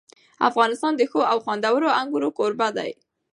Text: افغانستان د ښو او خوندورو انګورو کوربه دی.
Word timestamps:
افغانستان 0.49 0.93
د 0.97 1.01
ښو 1.09 1.21
او 1.31 1.37
خوندورو 1.43 1.95
انګورو 1.99 2.29
کوربه 2.37 2.67
دی. 2.77 2.91